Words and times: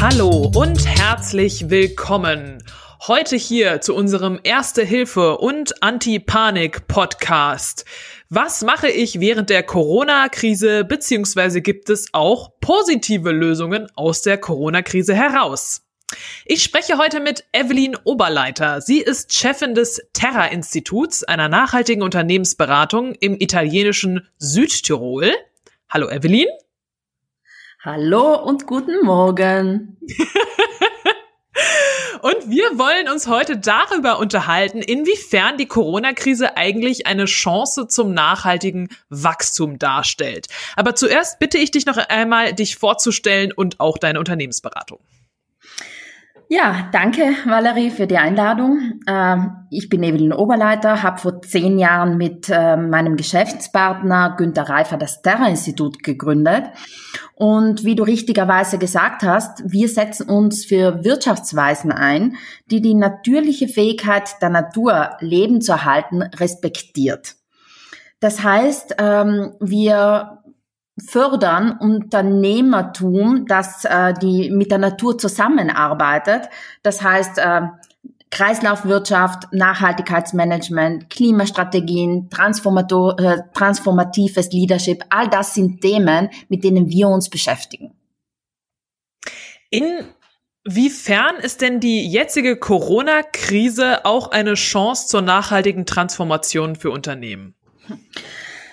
Hallo 0.00 0.52
und 0.54 0.86
herzlich 0.86 1.70
willkommen. 1.70 2.62
Heute 3.08 3.34
hier 3.34 3.80
zu 3.80 3.96
unserem 3.96 4.38
Erste-Hilfe- 4.44 5.38
und 5.38 5.82
Anti-Panik-Podcast. 5.82 7.84
Was 8.28 8.62
mache 8.62 8.88
ich 8.88 9.18
während 9.18 9.50
der 9.50 9.64
Corona-Krise, 9.64 10.84
beziehungsweise 10.84 11.62
gibt 11.62 11.90
es 11.90 12.06
auch 12.12 12.52
positive 12.60 13.32
Lösungen 13.32 13.88
aus 13.96 14.22
der 14.22 14.38
Corona-Krise 14.38 15.16
heraus? 15.16 15.82
Ich 16.44 16.62
spreche 16.62 16.96
heute 16.96 17.18
mit 17.18 17.44
Evelyn 17.52 17.96
Oberleiter. 18.04 18.80
Sie 18.80 19.00
ist 19.00 19.34
Chefin 19.34 19.74
des 19.74 20.00
Terra-Instituts, 20.12 21.24
einer 21.24 21.48
nachhaltigen 21.48 22.04
Unternehmensberatung 22.04 23.16
im 23.16 23.34
italienischen 23.40 24.28
Südtirol. 24.38 25.32
Hallo 25.88 26.08
Evelyn. 26.08 26.46
Hallo 27.90 28.34
und 28.44 28.66
guten 28.66 29.02
Morgen. 29.02 29.96
Und 32.20 32.50
wir 32.50 32.78
wollen 32.78 33.08
uns 33.08 33.28
heute 33.28 33.56
darüber 33.56 34.18
unterhalten, 34.18 34.82
inwiefern 34.82 35.56
die 35.56 35.64
Corona-Krise 35.64 36.58
eigentlich 36.58 37.06
eine 37.06 37.24
Chance 37.24 37.88
zum 37.88 38.12
nachhaltigen 38.12 38.90
Wachstum 39.08 39.78
darstellt. 39.78 40.48
Aber 40.76 40.94
zuerst 40.96 41.38
bitte 41.38 41.56
ich 41.56 41.70
dich 41.70 41.86
noch 41.86 41.96
einmal, 41.96 42.52
dich 42.52 42.76
vorzustellen 42.76 43.52
und 43.52 43.80
auch 43.80 43.96
deine 43.96 44.18
Unternehmensberatung. 44.18 44.98
Ja, 46.50 46.88
danke 46.92 47.34
Valerie 47.44 47.90
für 47.90 48.06
die 48.06 48.16
Einladung. 48.16 49.00
Ähm, 49.06 49.66
ich 49.70 49.90
bin 49.90 50.02
Evelyn 50.02 50.32
Oberleiter, 50.32 51.02
habe 51.02 51.18
vor 51.18 51.42
zehn 51.42 51.78
Jahren 51.78 52.16
mit 52.16 52.48
ähm, 52.50 52.88
meinem 52.88 53.16
Geschäftspartner 53.16 54.34
Günter 54.38 54.62
Reifer 54.62 54.96
das 54.96 55.20
Terra-Institut 55.20 56.02
gegründet. 56.02 56.64
Und 57.34 57.84
wie 57.84 57.94
du 57.94 58.02
richtigerweise 58.02 58.78
gesagt 58.78 59.24
hast, 59.24 59.62
wir 59.70 59.90
setzen 59.90 60.30
uns 60.30 60.64
für 60.64 61.04
Wirtschaftsweisen 61.04 61.92
ein, 61.92 62.36
die 62.70 62.80
die 62.80 62.94
natürliche 62.94 63.68
Fähigkeit 63.68 64.40
der 64.40 64.48
Natur, 64.48 65.10
Leben 65.20 65.60
zu 65.60 65.72
erhalten, 65.72 66.22
respektiert. 66.22 67.34
Das 68.20 68.42
heißt, 68.42 68.96
ähm, 68.98 69.52
wir 69.60 70.37
fördern 71.00 71.78
Unternehmertum, 71.78 73.46
das 73.46 73.84
äh, 73.84 74.14
die 74.14 74.50
mit 74.50 74.70
der 74.70 74.78
Natur 74.78 75.18
zusammenarbeitet. 75.18 76.48
Das 76.82 77.02
heißt 77.02 77.38
äh, 77.38 77.62
Kreislaufwirtschaft, 78.30 79.52
Nachhaltigkeitsmanagement, 79.52 81.08
Klimastrategien, 81.08 82.28
Transformator, 82.30 83.18
äh, 83.18 83.38
transformatives 83.54 84.50
Leadership, 84.52 85.04
all 85.08 85.28
das 85.28 85.54
sind 85.54 85.80
Themen, 85.80 86.28
mit 86.48 86.64
denen 86.64 86.90
wir 86.90 87.08
uns 87.08 87.30
beschäftigen. 87.30 87.94
Inwiefern 89.70 91.36
ist 91.36 91.60
denn 91.62 91.80
die 91.80 92.06
jetzige 92.06 92.56
Corona-Krise 92.56 94.04
auch 94.04 94.30
eine 94.30 94.54
Chance 94.54 95.06
zur 95.08 95.22
nachhaltigen 95.22 95.86
Transformation 95.86 96.76
für 96.76 96.90
Unternehmen? 96.90 97.54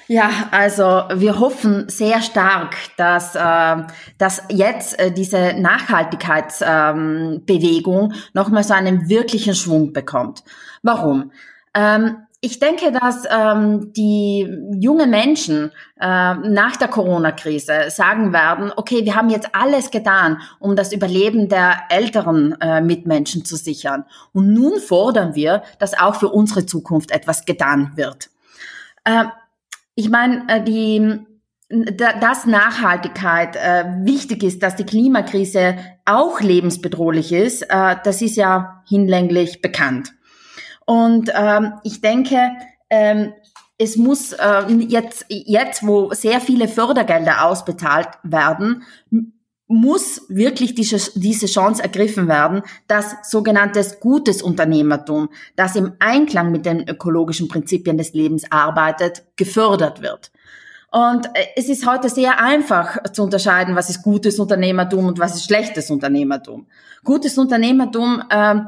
Ja, 0.08 0.30
also 0.52 1.06
wir 1.16 1.39
hoffen 1.39 1.89
sehr 1.89 2.22
stark, 2.22 2.75
dass, 2.98 3.34
äh, 3.36 3.78
dass 4.20 4.44
jetzt 4.50 5.00
äh, 5.00 5.12
diese 5.12 5.59
Nachhaltigkeitsbewegung 5.59 8.12
ähm, 8.12 8.17
nochmal 8.34 8.64
so 8.64 8.75
einen 8.75 9.09
wirklichen 9.09 9.56
Schwung 9.56 9.94
bekommt. 9.94 10.44
Warum? 10.84 11.31
Ähm, 11.73 12.17
ich 12.39 12.59
denke, 12.59 12.92
dass 12.92 13.23
ähm, 13.28 13.92
die 13.94 14.47
jungen 14.80 15.09
Menschen 15.09 15.72
äh, 16.00 16.36
nach 16.36 16.75
der 16.75 16.90
Corona-Krise 16.90 17.90
sagen 17.90 18.34
werden, 18.34 18.72
okay, 18.75 19.03
wir 19.03 19.16
haben 19.16 19.31
jetzt 19.31 19.56
alles 19.56 19.90
getan, 19.90 20.40
um 20.59 20.75
das 20.75 20.94
Überleben 20.94 21.50
der 21.50 21.80
älteren 21.90 22.56
äh, 22.62 22.81
Mitmenschen 22.81 23.46
zu 23.46 23.56
sichern. 23.56 24.06
Und 24.31 24.53
nun 24.53 24.80
fordern 24.80 25.34
wir, 25.34 25.63
dass 25.80 25.97
auch 25.97 26.13
für 26.13 26.30
unsere 26.30 26.68
Zukunft 26.68 27.09
etwas 27.09 27.46
getan 27.46 27.94
wird. 27.96 28.30
Äh, 29.06 29.25
ich 29.95 30.09
meine, 30.09 30.44
äh, 30.47 30.63
die 30.63 31.25
dass 31.67 32.45
Nachhaltigkeit 32.45 33.56
äh, 33.56 33.85
wichtig 34.03 34.44
ist, 34.44 34.61
dass 34.61 34.75
die 34.75 34.85
Klimakrise 34.85 35.78
auch 36.06 36.39
lebensbedrohlich 36.39 37.33
ist, 37.33 37.63
äh, 37.63 37.95
das 38.03 38.22
ist 38.22 38.35
ja 38.35 38.83
hinlänglich 38.88 39.63
bekannt. 39.63 40.13
Und 40.85 41.31
ähm, 41.33 41.73
ich 41.83 42.01
denke, 42.01 42.51
ähm, 42.91 43.33
es 43.79 43.97
muss 43.97 44.33
jetzt, 44.88 45.25
jetzt, 45.28 45.85
wo 45.85 46.13
sehr 46.13 46.39
viele 46.39 46.69
Fördergelder 46.69 47.45
ausbezahlt 47.45 48.07
werden, 48.23 48.83
muss 49.68 50.22
wirklich 50.30 50.76
diese, 50.76 51.46
Chance 51.48 51.81
ergriffen 51.81 52.28
werden, 52.28 52.62
dass 52.88 53.16
sogenanntes 53.24 54.00
gutes 54.00 54.42
Unternehmertum, 54.42 55.30
das 55.56 55.76
im 55.76 55.94
Einklang 56.00 56.52
mit 56.52 56.66
den 56.66 56.88
ökologischen 56.88 57.48
Prinzipien 57.48 57.98
des 57.98 58.14
Lebens 58.14 58.52
arbeitet, 58.52 59.24
gefördert 59.36 60.02
wird. 60.02 60.31
Und 60.92 61.25
äh, 61.34 61.48
es 61.56 61.68
ist 61.68 61.86
heute 61.86 62.09
sehr 62.09 62.40
einfach 62.40 63.04
zu 63.12 63.24
unterscheiden, 63.24 63.75
was 63.75 63.90
ist 63.90 64.04
gutes 64.04 64.40
Unternehmertum 64.40 65.06
und 65.06 65.20
was 65.20 65.36
ist 65.36 65.46
schlechtes 65.46 65.90
Unternehmertum. 65.90 66.68
Gutes 67.04 67.38
Unternehmertum 67.38 68.24
äh, 68.30 68.56
äh, 68.56 68.62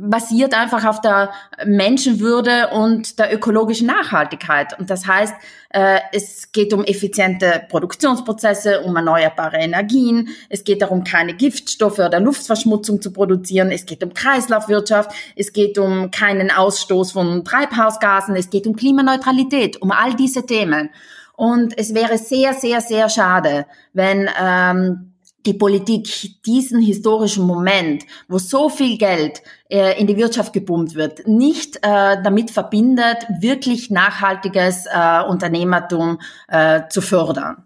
basiert 0.00 0.54
einfach 0.54 0.84
auf 0.84 1.00
der 1.00 1.32
Menschenwürde 1.64 2.68
und 2.68 3.18
der 3.18 3.34
ökologischen 3.34 3.88
Nachhaltigkeit. 3.88 4.78
Und 4.78 4.88
das 4.88 5.06
heißt, 5.06 5.34
äh, 5.70 5.98
es 6.12 6.52
geht 6.52 6.72
um 6.72 6.84
effiziente 6.84 7.64
Produktionsprozesse, 7.68 8.82
um 8.82 8.94
erneuerbare 8.94 9.56
Energien. 9.56 10.28
Es 10.48 10.62
geht 10.62 10.80
darum, 10.80 11.02
keine 11.02 11.34
Giftstoffe 11.34 11.98
oder 11.98 12.20
Luftverschmutzung 12.20 13.02
zu 13.02 13.12
produzieren. 13.12 13.72
Es 13.72 13.84
geht 13.84 14.04
um 14.04 14.14
Kreislaufwirtschaft. 14.14 15.10
Es 15.34 15.52
geht 15.52 15.76
um 15.76 16.12
keinen 16.12 16.52
Ausstoß 16.52 17.10
von 17.10 17.44
Treibhausgasen. 17.44 18.36
Es 18.36 18.48
geht 18.48 18.68
um 18.68 18.76
Klimaneutralität, 18.76 19.82
um 19.82 19.90
all 19.90 20.14
diese 20.14 20.46
Themen. 20.46 20.90
Und 21.34 21.76
es 21.76 21.94
wäre 21.94 22.16
sehr, 22.16 22.54
sehr, 22.54 22.80
sehr 22.80 23.08
schade, 23.08 23.66
wenn 23.92 24.30
ähm, 24.40 25.12
die 25.46 25.54
Politik 25.54 26.42
diesen 26.44 26.80
historischen 26.80 27.46
Moment, 27.46 28.04
wo 28.28 28.38
so 28.38 28.68
viel 28.68 28.98
Geld 28.98 29.42
äh, 29.68 29.98
in 30.00 30.06
die 30.06 30.16
Wirtschaft 30.16 30.52
gepumpt 30.52 30.94
wird, 30.94 31.26
nicht 31.26 31.76
äh, 31.76 32.20
damit 32.22 32.50
verbindet, 32.50 33.26
wirklich 33.40 33.90
nachhaltiges 33.90 34.86
äh, 34.86 35.22
Unternehmertum 35.22 36.18
äh, 36.48 36.82
zu 36.90 37.00
fördern. 37.00 37.62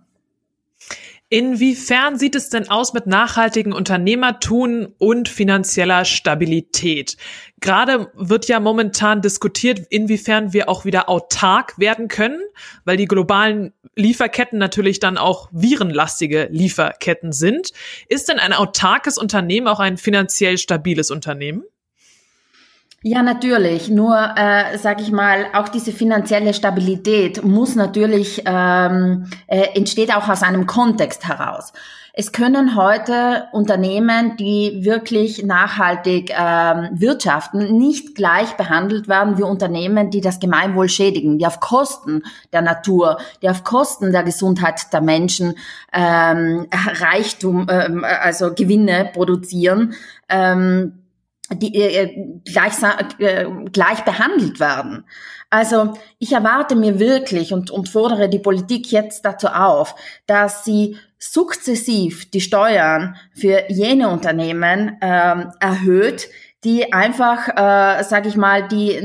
Inwiefern 1.33 2.19
sieht 2.19 2.35
es 2.35 2.51
denn 2.51 2.69
aus 2.69 2.93
mit 2.93 3.07
nachhaltigen 3.07 3.73
Unternehmertun 3.73 4.93
und 4.99 5.29
finanzieller 5.29 6.05
Stabilität? 6.05 7.17
Gerade 7.61 8.11
wird 8.17 8.49
ja 8.49 8.59
momentan 8.59 9.23
diskutiert, 9.23 9.79
inwiefern 9.91 10.53
wir 10.53 10.69
auch 10.69 10.85
wieder 10.85 11.09
autark 11.09 11.79
werden 11.79 12.09
können, 12.09 12.41
weil 12.85 12.97
die 12.97 13.05
globalen 13.05 13.73
Lieferketten 13.97 14.59
natürlich 14.59 15.01
dann 15.01 15.19
auch 15.19 15.49
virenlastige 15.53 16.49
Lieferketten 16.51 17.33
sind. 17.33 17.73
Ist 18.09 18.29
denn 18.29 18.39
ein 18.39 18.53
autarkes 18.53 19.19
Unternehmen 19.19 19.69
auch 19.69 19.81
ein 19.81 19.97
finanziell 19.97 20.59
stabiles 20.59 21.11
Unternehmen? 21.11 21.65
Ja, 23.03 23.23
natürlich. 23.23 23.89
Nur, 23.89 24.15
äh, 24.37 24.77
sage 24.77 25.03
ich 25.03 25.11
mal, 25.11 25.47
auch 25.55 25.71
diese 25.71 25.91
finanzielle 25.91 26.53
Stabilität 26.53 27.43
muss 27.43 27.75
natürlich 27.75 28.43
ähm, 28.45 29.27
äh, 29.47 29.69
entsteht 29.75 30.15
auch 30.15 30.29
aus 30.29 30.43
einem 30.43 30.67
Kontext 30.67 31.27
heraus. 31.27 31.73
Es 32.13 32.33
können 32.33 32.75
heute 32.75 33.49
Unternehmen, 33.53 34.37
die 34.37 34.85
wirklich 34.85 35.45
nachhaltig 35.45 36.33
ähm, 36.37 36.89
wirtschaften, 36.93 37.79
nicht 37.79 38.15
gleich 38.15 38.57
behandelt 38.57 39.09
werden 39.09 39.39
wie 39.39 39.43
Unternehmen, 39.43 40.11
die 40.11 40.21
das 40.21 40.41
Gemeinwohl 40.41 40.89
schädigen, 40.89 41.39
die 41.39 41.47
auf 41.47 41.61
Kosten 41.61 42.23
der 42.53 42.63
Natur, 42.63 43.19
die 43.43 43.49
auf 43.49 43.63
Kosten 43.63 44.13
der 44.13 44.25
Gesundheit 44.25 44.93
der 44.93 45.01
Menschen 45.01 45.55
ähm, 45.93 46.67
Reichtum, 46.73 47.67
ähm, 47.71 48.05
also 48.05 48.55
Gewinne 48.55 49.11
produzieren. 49.13 49.95
Ähm, 50.29 50.97
die 51.53 51.75
äh, 51.75 52.05
äh 52.05 52.41
gleich, 52.45 52.75
äh, 53.19 53.47
gleich 53.73 54.05
behandelt 54.05 54.61
werden. 54.61 55.05
Also 55.51 55.95
ich 56.21 56.33
erwarte 56.33 56.77
mir 56.77 57.01
wirklich 57.01 57.53
und, 57.53 57.73
und 57.73 57.89
fordere 57.89 58.29
die 58.29 58.39
Politik 58.39 58.93
jetzt 58.93 59.25
dazu 59.25 59.49
auf, 59.49 59.97
dass 60.27 60.65
sie 60.65 60.97
sukzessiv 61.21 62.31
die 62.31 62.41
Steuern 62.41 63.15
für 63.33 63.65
jene 63.69 64.09
Unternehmen 64.09 64.97
ähm, 65.01 65.53
erhöht, 65.61 66.29
die 66.65 66.93
einfach, 66.93 67.49
äh, 67.49 68.03
sage 68.03 68.29
ich 68.29 68.37
mal, 68.37 68.67
die 68.67 69.01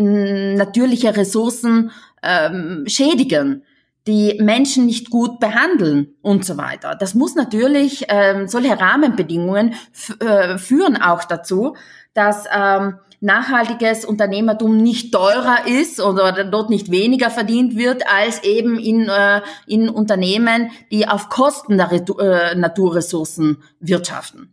natürliche 0.55 1.15
Ressourcen 1.15 1.91
ähm, 2.23 2.85
schädigen 2.87 3.63
die 4.07 4.37
Menschen 4.39 4.85
nicht 4.85 5.09
gut 5.09 5.39
behandeln 5.39 6.15
und 6.21 6.45
so 6.45 6.57
weiter. 6.57 6.95
Das 6.95 7.15
muss 7.15 7.35
natürlich, 7.35 8.05
ähm, 8.07 8.47
solche 8.47 8.79
Rahmenbedingungen 8.79 9.73
äh, 10.19 10.57
führen 10.57 11.01
auch 11.01 11.23
dazu, 11.23 11.75
dass 12.13 12.45
ähm, 12.55 12.99
nachhaltiges 13.25 14.05
Unternehmertum 14.05 14.77
nicht 14.77 15.11
teurer 15.13 15.67
ist 15.67 15.99
oder 15.99 16.45
dort 16.45 16.69
nicht 16.69 16.91
weniger 16.91 17.29
verdient 17.29 17.75
wird 17.75 18.03
als 18.07 18.43
eben 18.43 18.79
in, 18.79 19.09
äh, 19.09 19.41
in 19.67 19.89
Unternehmen, 19.89 20.69
die 20.91 21.07
auf 21.07 21.29
Kosten 21.29 21.77
der 21.77 21.91
äh, 21.91 22.55
Naturressourcen 22.55 23.63
wirtschaften. 23.79 24.51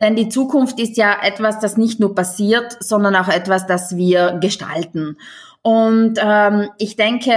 Denn 0.00 0.16
die 0.16 0.28
Zukunft 0.28 0.80
ist 0.80 0.96
ja 0.96 1.16
etwas, 1.22 1.60
das 1.60 1.76
nicht 1.76 2.00
nur 2.00 2.14
passiert, 2.14 2.76
sondern 2.80 3.16
auch 3.16 3.28
etwas, 3.28 3.66
das 3.66 3.96
wir 3.96 4.38
gestalten. 4.40 5.16
Und 5.66 6.14
ähm, 6.22 6.68
ich 6.78 6.94
denke, 6.94 7.32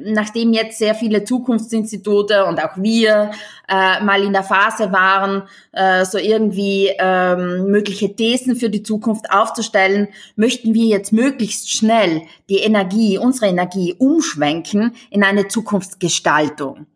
nachdem 0.00 0.54
jetzt 0.54 0.78
sehr 0.78 0.94
viele 0.94 1.24
Zukunftsinstitute 1.24 2.46
und 2.46 2.58
auch 2.58 2.78
wir 2.78 3.32
äh, 3.68 4.02
mal 4.02 4.22
in 4.22 4.32
der 4.32 4.42
Phase 4.42 4.90
waren, 4.90 5.42
äh, 5.72 6.06
so 6.06 6.16
irgendwie 6.16 6.92
ähm, 6.98 7.66
mögliche 7.66 8.16
Thesen 8.16 8.56
für 8.56 8.70
die 8.70 8.82
Zukunft 8.82 9.30
aufzustellen, 9.30 10.08
möchten 10.34 10.72
wir 10.72 10.86
jetzt 10.86 11.12
möglichst 11.12 11.70
schnell 11.72 12.22
die 12.48 12.60
Energie, 12.60 13.18
unsere 13.18 13.48
Energie 13.48 13.94
umschwenken 13.98 14.94
in 15.10 15.22
eine 15.22 15.48
Zukunftsgestaltung. 15.48 16.86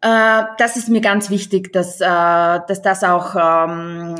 Äh, 0.00 0.44
das 0.58 0.76
ist 0.76 0.88
mir 0.88 1.00
ganz 1.00 1.28
wichtig, 1.28 1.72
dass, 1.72 2.00
äh, 2.00 2.04
dass 2.06 2.82
das 2.82 3.02
auch 3.02 3.34
ähm, 3.34 4.14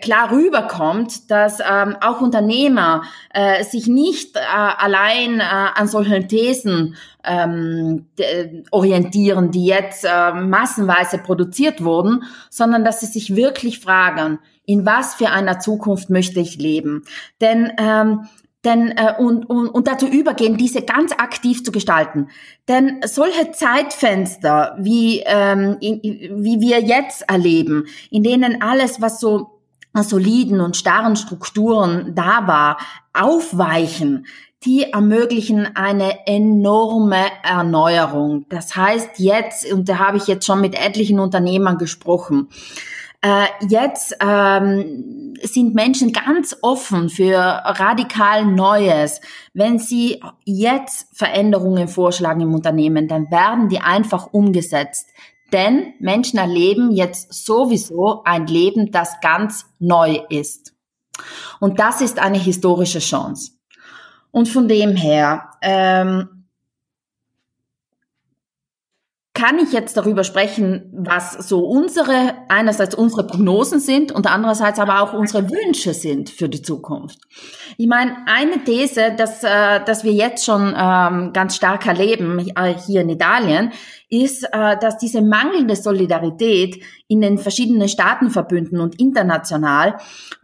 klar 0.00 0.30
rüberkommt, 0.30 1.30
dass 1.30 1.58
ähm, 1.58 1.96
auch 2.00 2.20
Unternehmer 2.20 3.02
äh, 3.32 3.64
sich 3.64 3.88
nicht 3.88 4.36
allein 4.36 5.40
an 5.40 5.88
solchen 5.88 6.28
Thesen 6.28 6.96
ähm, 7.24 8.06
orientieren, 8.70 9.50
die 9.50 9.66
jetzt 9.66 10.04
massenweise 10.04 11.18
produziert 11.18 11.82
wurden, 11.82 12.24
sondern 12.50 12.84
dass 12.84 13.00
sie 13.00 13.06
sich 13.06 13.34
wirklich 13.34 13.80
fragen, 13.80 14.38
in 14.64 14.86
was 14.86 15.14
für 15.14 15.30
einer 15.30 15.58
Zukunft 15.58 16.10
möchte 16.10 16.40
ich 16.40 16.58
leben? 16.58 17.04
Denn 17.40 17.72
denn, 18.64 18.90
äh, 18.92 19.14
und, 19.18 19.48
und, 19.48 19.68
und 19.68 19.86
dazu 19.86 20.06
übergehen, 20.06 20.56
diese 20.56 20.82
ganz 20.82 21.12
aktiv 21.12 21.64
zu 21.64 21.72
gestalten. 21.72 22.28
Denn 22.68 23.00
solche 23.04 23.52
Zeitfenster, 23.52 24.76
wie, 24.80 25.22
ähm, 25.26 25.76
in, 25.80 26.00
wie 26.02 26.60
wir 26.60 26.80
jetzt 26.80 27.28
erleben, 27.28 27.86
in 28.10 28.22
denen 28.22 28.62
alles, 28.62 29.00
was 29.00 29.20
so 29.20 29.50
soliden 30.02 30.60
und 30.60 30.76
starren 30.76 31.14
Strukturen 31.14 32.14
da 32.14 32.48
war, 32.48 32.78
aufweichen, 33.12 34.26
die 34.64 34.90
ermöglichen 34.90 35.76
eine 35.76 36.26
enorme 36.26 37.22
Erneuerung. 37.42 38.46
Das 38.48 38.74
heißt 38.74 39.18
jetzt, 39.18 39.70
und 39.72 39.88
da 39.88 39.98
habe 39.98 40.16
ich 40.16 40.26
jetzt 40.26 40.46
schon 40.46 40.60
mit 40.60 40.74
etlichen 40.74 41.20
Unternehmern 41.20 41.78
gesprochen, 41.78 42.48
äh, 43.20 43.46
jetzt 43.68 44.16
ähm, 44.20 45.23
sind 45.48 45.74
Menschen 45.74 46.12
ganz 46.12 46.56
offen 46.62 47.08
für 47.08 47.36
radikal 47.36 48.44
Neues. 48.46 49.20
Wenn 49.52 49.78
sie 49.78 50.20
jetzt 50.44 51.08
Veränderungen 51.16 51.88
vorschlagen 51.88 52.40
im 52.40 52.54
Unternehmen, 52.54 53.08
dann 53.08 53.30
werden 53.30 53.68
die 53.68 53.80
einfach 53.80 54.32
umgesetzt. 54.32 55.08
Denn 55.52 55.94
Menschen 56.00 56.38
erleben 56.38 56.90
jetzt 56.90 57.32
sowieso 57.32 58.22
ein 58.24 58.46
Leben, 58.46 58.90
das 58.90 59.20
ganz 59.20 59.66
neu 59.78 60.20
ist. 60.28 60.74
Und 61.60 61.78
das 61.78 62.00
ist 62.00 62.18
eine 62.18 62.38
historische 62.38 62.98
Chance. 62.98 63.52
Und 64.30 64.48
von 64.48 64.66
dem 64.66 64.96
her, 64.96 65.50
ähm, 65.62 66.43
kann 69.44 69.58
ich 69.58 69.72
jetzt 69.72 69.98
darüber 69.98 70.24
sprechen, 70.24 70.90
was 70.90 71.32
so 71.34 71.66
unsere, 71.66 72.32
einerseits 72.48 72.94
unsere 72.94 73.26
Prognosen 73.26 73.78
sind 73.78 74.10
und 74.10 74.26
andererseits 74.26 74.78
aber 74.78 75.02
auch 75.02 75.12
unsere 75.12 75.50
Wünsche 75.50 75.92
sind 75.92 76.30
für 76.30 76.48
die 76.48 76.62
Zukunft. 76.62 77.18
Ich 77.76 77.86
meine, 77.86 78.16
eine 78.24 78.64
These, 78.64 79.12
dass, 79.14 79.44
äh, 79.44 79.84
dass 79.84 80.02
wir 80.02 80.12
jetzt 80.12 80.46
schon 80.46 80.74
ähm, 80.74 81.34
ganz 81.34 81.56
stark 81.56 81.86
erleben 81.86 82.38
äh, 82.56 82.72
hier 82.86 83.02
in 83.02 83.10
Italien, 83.10 83.72
ist, 84.08 84.44
äh, 84.44 84.78
dass 84.78 84.96
diese 84.96 85.20
mangelnde 85.20 85.76
Solidarität 85.76 86.82
in 87.08 87.20
den 87.20 87.36
verschiedenen 87.36 87.90
Staatenverbünden 87.90 88.80
und 88.80 88.98
international 88.98 89.98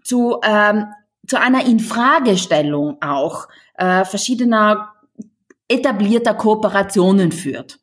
zu, 0.05 0.41
ähm, 0.43 0.88
zu 1.26 1.41
einer 1.41 1.64
Infragestellung 1.64 2.99
auch 3.00 3.49
verschiedener 4.05 4.93
etablierter 5.69 6.35
Kooperationen 6.35 7.32
führt. 7.32 7.81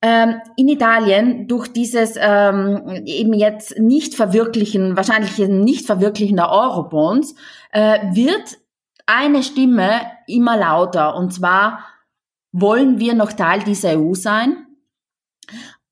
Ähm, 0.00 0.40
in 0.56 0.68
Italien 0.68 1.48
durch 1.48 1.68
dieses 1.68 2.14
ähm, 2.20 3.02
eben 3.04 3.32
jetzt 3.32 3.78
nicht 3.78 4.14
verwirklichen, 4.14 4.96
wahrscheinlich 4.96 5.36
nicht 5.38 5.86
verwirklichen 5.86 6.36
der 6.36 6.52
Eurobonds, 6.52 7.34
äh, 7.72 7.98
wird 8.14 8.58
eine 9.06 9.42
Stimme 9.42 10.02
immer 10.28 10.56
lauter. 10.56 11.16
Und 11.16 11.34
zwar, 11.34 11.84
wollen 12.52 13.00
wir 13.00 13.14
noch 13.14 13.32
Teil 13.32 13.64
dieser 13.64 13.98
EU 13.98 14.14
sein? 14.14 14.66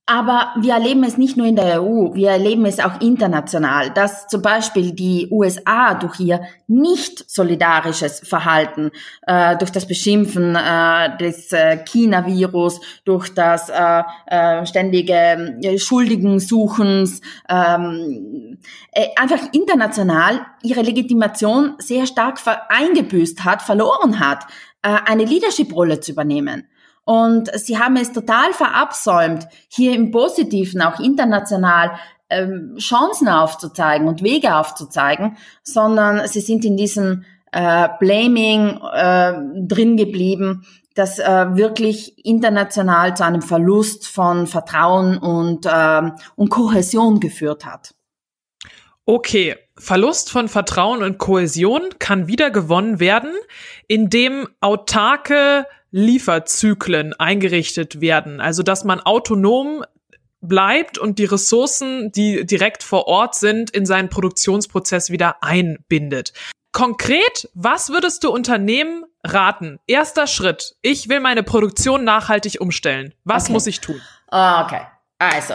Aber 0.08 0.54
wir 0.60 0.74
erleben 0.74 1.02
es 1.02 1.18
nicht 1.18 1.36
nur 1.36 1.48
in 1.48 1.56
der 1.56 1.82
EU, 1.82 2.14
wir 2.14 2.30
erleben 2.30 2.64
es 2.64 2.78
auch 2.78 3.00
international, 3.00 3.90
dass 3.90 4.28
zum 4.28 4.40
Beispiel 4.40 4.92
die 4.92 5.26
USA 5.32 5.94
durch 5.94 6.20
ihr 6.20 6.42
nicht 6.68 7.28
solidarisches 7.28 8.20
Verhalten, 8.20 8.92
äh, 9.26 9.56
durch 9.56 9.72
das 9.72 9.88
Beschimpfen 9.88 10.54
äh, 10.54 11.16
des 11.18 11.52
äh, 11.52 11.78
China-Virus, 11.84 12.80
durch 13.04 13.34
das 13.34 13.68
äh, 13.68 14.04
äh, 14.26 14.64
ständige 14.64 15.58
äh, 15.60 15.76
Schuldigensuchens, 15.76 17.20
ähm, 17.48 18.58
äh, 18.92 19.08
einfach 19.16 19.40
international 19.50 20.46
ihre 20.62 20.82
Legitimation 20.82 21.74
sehr 21.78 22.06
stark 22.06 22.38
eingebüßt 22.68 23.44
hat, 23.44 23.60
verloren 23.60 24.20
hat, 24.20 24.44
eine 24.82 25.24
Leadership-Rolle 25.24 25.98
zu 25.98 26.12
übernehmen. 26.12 26.68
Und 27.06 27.56
sie 27.56 27.78
haben 27.78 27.96
es 27.96 28.12
total 28.12 28.52
verabsäumt, 28.52 29.46
hier 29.68 29.94
im 29.94 30.10
Positiven, 30.10 30.82
auch 30.82 30.98
international, 30.98 31.92
ähm, 32.28 32.74
Chancen 32.78 33.28
aufzuzeigen 33.28 34.08
und 34.08 34.24
Wege 34.24 34.56
aufzuzeigen, 34.56 35.36
sondern 35.62 36.26
sie 36.26 36.40
sind 36.40 36.64
in 36.64 36.76
diesem 36.76 37.24
äh, 37.52 37.88
Blaming 38.00 38.80
äh, 38.92 39.34
drin 39.68 39.96
geblieben, 39.96 40.66
das 40.96 41.20
äh, 41.20 41.46
wirklich 41.56 42.24
international 42.26 43.16
zu 43.16 43.24
einem 43.24 43.42
Verlust 43.42 44.08
von 44.08 44.48
Vertrauen 44.48 45.16
und, 45.16 45.64
äh, 45.64 46.10
und 46.34 46.48
Kohäsion 46.48 47.20
geführt 47.20 47.64
hat. 47.64 47.95
Okay, 49.08 49.56
Verlust 49.78 50.32
von 50.32 50.48
Vertrauen 50.48 51.04
und 51.04 51.18
Kohäsion 51.18 51.90
kann 52.00 52.26
wieder 52.26 52.50
gewonnen 52.50 52.98
werden, 52.98 53.32
indem 53.86 54.48
autarke 54.60 55.66
Lieferzyklen 55.92 57.12
eingerichtet 57.14 58.00
werden. 58.00 58.40
Also, 58.40 58.64
dass 58.64 58.82
man 58.84 58.98
autonom 59.00 59.84
bleibt 60.40 60.98
und 60.98 61.20
die 61.20 61.24
Ressourcen, 61.24 62.10
die 62.10 62.44
direkt 62.44 62.82
vor 62.82 63.06
Ort 63.06 63.36
sind, 63.36 63.70
in 63.70 63.86
seinen 63.86 64.08
Produktionsprozess 64.08 65.10
wieder 65.10 65.42
einbindet. 65.42 66.32
Konkret, 66.72 67.48
was 67.54 67.90
würdest 67.90 68.24
du 68.24 68.30
Unternehmen 68.30 69.04
raten? 69.24 69.78
Erster 69.86 70.26
Schritt. 70.26 70.74
Ich 70.82 71.08
will 71.08 71.20
meine 71.20 71.44
Produktion 71.44 72.02
nachhaltig 72.02 72.60
umstellen. 72.60 73.14
Was 73.24 73.44
okay. 73.44 73.52
muss 73.52 73.66
ich 73.68 73.80
tun? 73.80 74.00
Okay. 74.28 74.82
Also, 75.18 75.54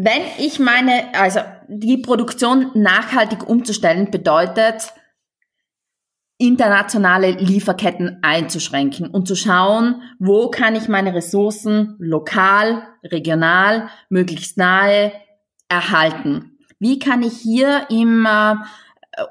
wenn 0.00 0.22
ich 0.38 0.60
meine, 0.60 1.12
also 1.12 1.40
die 1.66 1.98
Produktion 1.98 2.70
nachhaltig 2.74 3.48
umzustellen 3.48 4.12
bedeutet, 4.12 4.92
internationale 6.38 7.32
Lieferketten 7.32 8.18
einzuschränken 8.22 9.08
und 9.08 9.26
zu 9.26 9.34
schauen, 9.34 10.02
wo 10.20 10.50
kann 10.50 10.76
ich 10.76 10.86
meine 10.86 11.14
Ressourcen 11.14 11.96
lokal, 11.98 12.84
regional, 13.02 13.88
möglichst 14.08 14.56
nahe 14.56 15.10
erhalten. 15.68 16.58
Wie 16.78 17.00
kann 17.00 17.24
ich 17.24 17.36
hier 17.36 17.88
im 17.90 18.24
äh, 18.24 18.54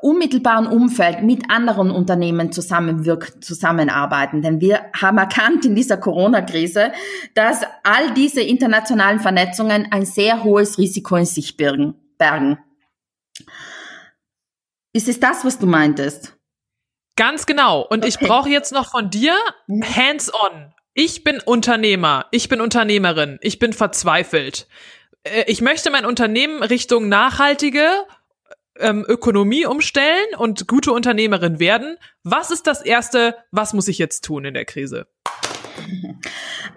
unmittelbaren 0.02 0.68
Umfeld 0.68 1.24
mit 1.24 1.50
anderen 1.50 1.92
Unternehmen 1.92 2.52
zusammenwirken, 2.52 3.42
zusammenarbeiten? 3.42 4.42
Denn 4.42 4.62
wir 4.62 4.86
haben 5.00 5.18
erkannt 5.18 5.66
in 5.66 5.76
dieser 5.76 5.98
Corona-Krise, 5.98 6.92
dass 7.34 7.62
all 7.84 8.14
diese 8.14 8.42
internationalen 8.42 9.20
Vernetzungen 9.20 9.88
ein 9.92 10.06
sehr 10.06 10.44
hohes 10.44 10.78
Risiko 10.78 11.16
in 11.16 11.26
sich 11.26 11.58
bergen. 11.58 12.60
Ist 14.94 15.08
es 15.08 15.20
das, 15.20 15.46
was 15.46 15.60
du 15.60 15.68
meintest? 15.68 16.38
Ganz 17.16 17.46
genau. 17.46 17.82
Und 17.82 18.00
okay. 18.00 18.08
ich 18.10 18.20
brauche 18.20 18.50
jetzt 18.50 18.72
noch 18.72 18.92
von 18.92 19.10
dir 19.10 19.36
mhm. 19.68 19.84
hands-on. 19.84 20.74
Ich 20.94 21.24
bin 21.24 21.40
Unternehmer, 21.46 22.26
ich 22.32 22.50
bin 22.50 22.62
Unternehmerin, 22.62 23.38
ich 23.42 23.60
bin 23.60 23.74
verzweifelt. 23.74 24.68
Äh, 25.24 25.44
ich 25.48 25.62
möchte 25.62 25.92
mein 25.92 26.06
Unternehmen 26.06 26.64
Richtung 26.64 27.10
nachhaltige 27.10 27.88
ähm, 28.80 29.06
Ökonomie 29.08 29.66
umstellen 29.66 30.28
und 30.38 30.68
gute 30.68 30.92
Unternehmerin 30.92 31.60
werden. 31.60 31.98
Was 32.24 32.52
ist 32.52 32.68
das 32.68 32.82
Erste, 32.82 33.36
was 33.52 33.74
muss 33.74 33.88
ich 33.88 33.98
jetzt 33.98 34.24
tun 34.24 34.46
in 34.46 34.54
der 34.54 34.66
Krise? 34.66 35.08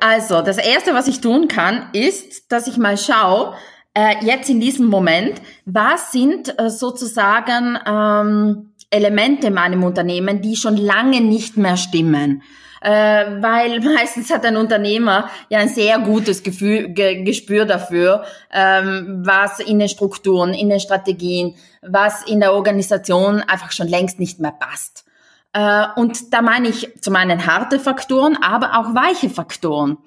Also, 0.01 0.43
das 0.43 0.59
Erste, 0.59 0.95
was 0.95 1.09
ich 1.09 1.21
tun 1.21 1.49
kann, 1.49 1.89
ist, 1.93 2.53
dass 2.53 2.67
ich 2.67 2.77
mal 2.77 2.97
schaue, 2.97 3.55
äh, 3.95 4.25
jetzt 4.25 4.49
in 4.49 4.61
diesem 4.61 4.87
Moment, 4.87 5.41
was 5.65 6.13
sind 6.13 6.59
äh, 6.59 6.71
sozusagen 6.71 7.79
ähm, 7.87 8.73
Elemente 8.91 9.49
in 9.49 9.55
meinem 9.55 9.85
Unternehmen, 9.85 10.41
die 10.43 10.57
schon 10.57 10.77
lange 10.77 11.21
nicht 11.21 11.57
mehr 11.57 11.77
stimmen. 11.77 12.43
Äh, 12.81 12.91
weil 12.91 13.81
meistens 13.95 14.31
hat 14.31 14.45
ein 14.45 14.57
Unternehmer 14.57 15.31
ja 15.49 15.59
ein 15.59 15.69
sehr 15.69 15.99
gutes 15.99 16.43
Gefühl, 16.43 16.89
Ge 16.89 17.23
Gespür 17.25 17.65
dafür, 17.65 18.25
ähm, 18.53 19.23
was 19.25 19.61
in 19.61 19.79
den 19.79 19.89
Strukturen, 19.89 20.55
in 20.55 20.69
den 20.69 20.81
Strategien, 20.81 21.57
was 21.83 22.23
in 22.25 22.41
der 22.41 22.55
Organisation 22.55 23.41
einfach 23.41 23.73
schon 23.73 23.89
längst 23.89 24.19
nicht 24.19 24.41
mehr 24.41 24.53
passt. 24.53 25.05
Äh, 25.53 25.87
und 25.97 26.33
da 26.33 26.43
meine 26.43 26.69
ich 26.69 27.01
zum 27.01 27.17
einen 27.17 27.47
harte 27.47 27.79
Faktoren, 27.81 28.39
aber 28.43 28.79
auch 28.79 28.95
weiche 28.95 29.31
Faktoren. 29.31 29.99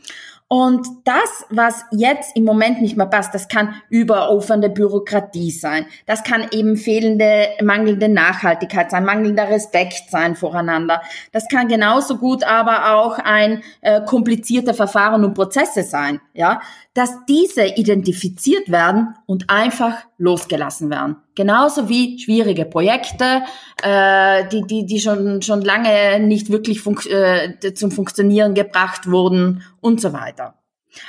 Und 0.56 0.88
das, 1.06 1.48
was 1.50 1.84
jetzt 1.90 2.36
im 2.36 2.44
Moment 2.44 2.80
nicht 2.80 2.96
mehr 2.96 3.08
passt, 3.08 3.34
das 3.34 3.48
kann 3.48 3.74
überufernde 3.90 4.70
Bürokratie 4.70 5.50
sein. 5.50 5.88
Das 6.06 6.24
kann 6.24 6.46
eben 6.52 6.78
fehlende, 6.78 7.48
mangelnde 7.64 8.08
Nachhaltigkeit 8.08 8.92
sein, 8.92 9.04
mangelnder 9.04 9.50
Respekt 9.50 10.12
sein 10.12 10.36
voreinander. 10.36 11.02
Das 11.32 11.48
kann 11.48 11.70
genauso 11.70 12.18
gut 12.18 12.44
aber 12.44 12.94
auch 12.94 13.18
ein 13.18 13.64
äh, 13.82 14.02
komplizierter 14.06 14.76
Verfahren 14.76 15.26
und 15.26 15.34
Prozesse 15.34 15.82
sein, 15.82 16.22
ja, 16.34 16.62
dass 16.94 17.26
diese 17.28 17.66
identifiziert 17.66 18.70
werden 18.70 19.16
und 19.26 19.50
einfach 19.50 19.98
losgelassen 20.18 20.90
werden. 20.90 21.18
Genauso 21.36 21.90
wie 21.90 22.20
schwierige 22.20 22.66
Projekte, 22.66 23.42
äh, 23.82 24.48
die, 24.50 24.62
die, 24.62 24.86
die 24.86 25.00
schon, 25.00 25.42
schon 25.42 25.62
lange 25.62 26.20
nicht 26.20 26.52
wirklich 26.52 26.82
fun 26.82 27.00
äh, 27.10 27.74
zum 27.74 27.90
Funktionieren 27.90 28.54
gebracht 28.54 29.10
wurden 29.10 29.64
und 29.82 30.02
so 30.02 30.14
weiter. 30.14 30.56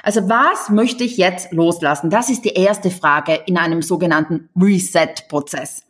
Also 0.03 0.29
was 0.31 0.71
möchte 0.71 1.05
ich 1.05 1.19
jetzt 1.19 1.53
loslassen? 1.53 2.09
Das 2.09 2.31
ist 2.31 2.47
die 2.47 2.55
erste 2.55 2.91
Frage 2.91 3.41
in 3.47 3.59
einem 3.59 3.83
sogenannten 3.83 4.49
Reset-Prozess. 4.59 5.85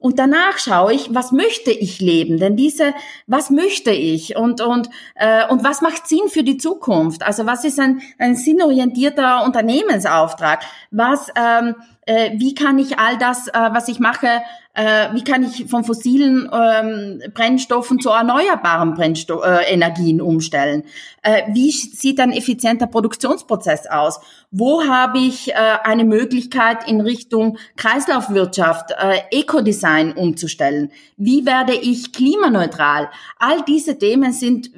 Und 0.00 0.20
danach 0.20 0.58
schaue 0.58 0.94
ich, 0.94 1.12
was 1.12 1.32
möchte 1.32 1.72
ich 1.72 2.00
leben? 2.00 2.38
Denn 2.38 2.54
diese, 2.54 2.94
was 3.26 3.50
möchte 3.50 3.90
ich 3.90 4.36
und 4.36 4.60
und 4.60 4.88
äh, 5.16 5.46
und 5.48 5.64
was 5.64 5.80
macht 5.80 6.06
Sinn 6.06 6.28
für 6.28 6.44
die 6.44 6.56
Zukunft? 6.56 7.24
Also 7.24 7.46
was 7.46 7.64
ist 7.64 7.80
ein 7.80 8.00
ein 8.16 8.36
sinnorientierter 8.36 9.44
Unternehmensauftrag? 9.44 10.64
Was 10.92 11.28
ähm, 11.34 11.74
äh, 12.08 12.32
wie 12.38 12.54
kann 12.54 12.78
ich 12.78 12.98
all 12.98 13.18
das, 13.18 13.48
äh, 13.48 13.52
was 13.52 13.88
ich 13.88 14.00
mache, 14.00 14.40
äh, 14.78 15.12
wie 15.12 15.24
kann 15.24 15.42
ich 15.42 15.68
von 15.68 15.82
fossilen 15.82 16.48
ähm, 16.52 17.20
Brennstoffen 17.34 17.98
zu 17.98 18.10
erneuerbaren 18.10 18.94
Brennsto 18.94 19.42
äh, 19.42 19.64
Energien 19.72 20.20
umstellen? 20.20 20.84
Äh, 21.22 21.42
wie 21.52 21.70
sieht 21.70 22.20
ein 22.20 22.30
effizienter 22.30 22.86
Produktionsprozess 22.86 23.88
aus? 23.88 24.20
Wo 24.52 24.84
habe 24.84 25.18
ich 25.18 25.50
äh, 25.50 25.54
eine 25.82 26.04
Möglichkeit 26.04 26.88
in 26.88 27.00
Richtung 27.00 27.58
Kreislaufwirtschaft, 27.76 28.94
Ecodesign 29.30 30.12
umzustellen? 30.12 30.92
Wie 31.16 31.44
werde 31.44 31.74
ich 31.74 32.12
klimaneutral? 32.12 33.08
All 33.38 33.62
diese 33.66 33.98
Themen 33.98 34.32
sind, 34.32 34.70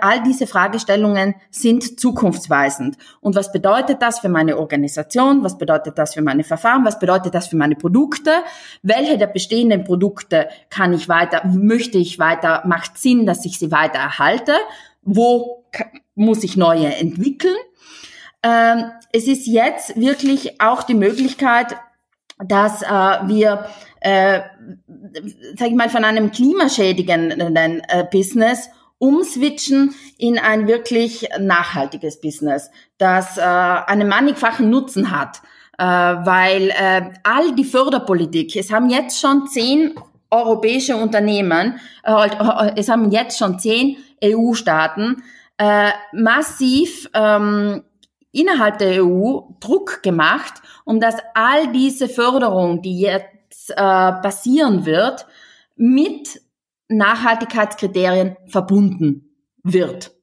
all 0.00 0.22
diese 0.22 0.46
Fragestellungen 0.46 1.34
sind 1.50 1.98
zukunftsweisend. 1.98 2.96
Und 3.20 3.34
was 3.34 3.52
bedeutet 3.52 4.02
das 4.02 4.20
für 4.20 4.28
meine 4.28 4.58
Organisation? 4.58 5.42
Was 5.42 5.56
bedeutet 5.56 5.98
das 5.98 6.14
für 6.14 6.22
meine 6.22 6.44
Verfahren? 6.44 6.75
Was 6.84 6.98
bedeutet 6.98 7.34
das 7.34 7.48
für 7.48 7.56
meine 7.56 7.76
Produkte? 7.76 8.30
Welche 8.82 9.18
der 9.18 9.28
bestehenden 9.28 9.84
Produkte 9.84 10.48
kann 10.70 10.92
ich 10.92 11.08
weiter, 11.08 11.44
möchte 11.46 11.98
ich 11.98 12.18
weiter, 12.18 12.62
macht 12.66 12.98
Sinn, 12.98 13.26
dass 13.26 13.44
ich 13.44 13.58
sie 13.58 13.70
weiter 13.70 13.98
erhalte? 13.98 14.52
Wo 15.02 15.64
muss 16.14 16.42
ich 16.44 16.56
neue 16.56 16.94
entwickeln? 16.94 17.56
Ähm, 18.42 18.90
es 19.12 19.26
ist 19.26 19.46
jetzt 19.46 19.96
wirklich 19.96 20.60
auch 20.60 20.82
die 20.82 20.94
Möglichkeit, 20.94 21.76
dass 22.38 22.82
äh, 22.82 22.86
wir, 22.86 23.66
äh, 24.00 24.40
sag 25.56 25.68
ich 25.68 25.74
mal, 25.74 25.88
von 25.88 26.04
einem 26.04 26.30
klimaschädigenden 26.30 27.56
äh, 27.88 28.04
Business 28.10 28.68
umswitchen 28.98 29.94
in 30.18 30.38
ein 30.38 30.66
wirklich 30.66 31.28
nachhaltiges 31.38 32.20
Business, 32.20 32.70
das 32.98 33.36
äh, 33.36 33.42
einen 33.42 34.08
mannigfachen 34.08 34.70
Nutzen 34.70 35.10
hat, 35.10 35.42
äh, 35.78 35.84
weil 35.84 36.70
äh, 36.70 37.10
all 37.22 37.54
die 37.54 37.64
Förderpolitik, 37.64 38.56
es 38.56 38.72
haben 38.72 38.88
jetzt 38.88 39.20
schon 39.20 39.46
zehn 39.46 39.94
europäische 40.30 40.96
Unternehmen, 40.96 41.78
äh, 42.02 42.72
es 42.76 42.88
haben 42.88 43.10
jetzt 43.10 43.38
schon 43.38 43.58
zehn 43.58 43.96
EU-Staaten 44.22 45.22
äh, 45.58 45.90
massiv 46.12 47.08
ähm, 47.14 47.82
innerhalb 48.32 48.78
der 48.78 49.04
EU 49.04 49.40
Druck 49.60 50.02
gemacht, 50.02 50.54
um 50.84 51.00
dass 51.00 51.16
all 51.34 51.72
diese 51.72 52.08
Förderung, 52.08 52.82
die 52.82 53.00
jetzt 53.00 53.70
äh, 53.70 53.74
passieren 53.74 54.84
wird, 54.84 55.26
mit 55.76 56.40
Nachhaltigkeitskriterien 56.88 58.36
verbunden 58.46 59.34
wird. 59.62 60.15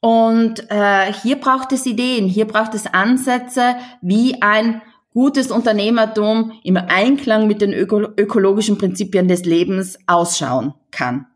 Und 0.00 0.70
äh, 0.70 1.12
hier 1.12 1.36
braucht 1.36 1.72
es 1.72 1.84
Ideen, 1.86 2.28
hier 2.28 2.46
braucht 2.46 2.74
es 2.74 2.86
Ansätze, 2.86 3.76
wie 4.00 4.40
ein 4.42 4.80
gutes 5.12 5.50
Unternehmertum 5.50 6.52
im 6.62 6.76
Einklang 6.76 7.48
mit 7.48 7.60
den 7.60 7.72
öko 7.72 8.02
ökologischen 8.16 8.78
Prinzipien 8.78 9.26
des 9.26 9.44
Lebens 9.44 9.98
ausschauen 10.06 10.74
kann. 10.92 11.26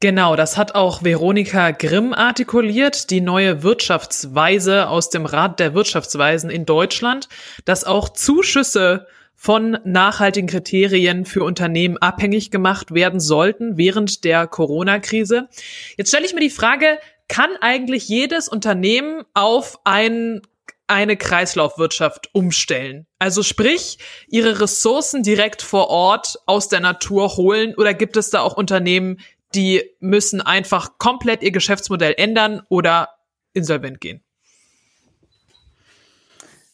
Genau, 0.00 0.36
das 0.36 0.58
hat 0.58 0.74
auch 0.74 1.02
Veronika 1.02 1.70
Grimm 1.70 2.12
artikuliert, 2.12 3.08
die 3.08 3.22
neue 3.22 3.62
Wirtschaftsweise 3.62 4.88
aus 4.88 5.08
dem 5.08 5.24
Rat 5.24 5.60
der 5.60 5.72
Wirtschaftsweisen 5.72 6.50
in 6.50 6.66
Deutschland, 6.66 7.30
dass 7.64 7.84
auch 7.84 8.10
Zuschüsse 8.10 9.06
von 9.36 9.78
nachhaltigen 9.84 10.48
Kriterien 10.48 11.26
für 11.26 11.44
Unternehmen 11.44 11.98
abhängig 11.98 12.50
gemacht 12.50 12.94
werden 12.94 13.20
sollten 13.20 13.76
während 13.76 14.24
der 14.24 14.46
Corona-Krise. 14.46 15.48
Jetzt 15.96 16.08
stelle 16.08 16.24
ich 16.24 16.34
mir 16.34 16.40
die 16.40 16.50
Frage, 16.50 16.98
kann 17.28 17.50
eigentlich 17.60 18.08
jedes 18.08 18.48
Unternehmen 18.48 19.22
auf 19.34 19.80
ein 19.84 20.42
eine 20.86 21.16
Kreislaufwirtschaft 21.16 22.28
umstellen. 22.34 23.06
Also 23.18 23.42
sprich, 23.42 23.98
ihre 24.28 24.60
Ressourcen 24.60 25.22
direkt 25.22 25.62
vor 25.62 25.88
Ort 25.88 26.38
aus 26.46 26.68
der 26.68 26.80
Natur 26.80 27.36
holen 27.36 27.74
oder 27.74 27.94
gibt 27.94 28.16
es 28.18 28.30
da 28.30 28.40
auch 28.40 28.56
Unternehmen, 28.56 29.18
die 29.54 29.82
müssen 30.00 30.40
einfach 30.40 30.98
komplett 30.98 31.42
ihr 31.42 31.52
Geschäftsmodell 31.52 32.14
ändern 32.18 32.62
oder 32.68 33.08
insolvent 33.54 34.00
gehen? 34.00 34.22